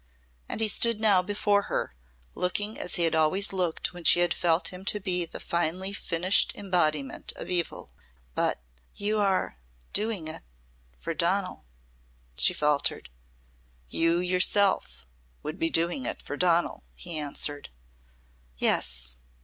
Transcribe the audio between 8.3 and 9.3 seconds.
But "You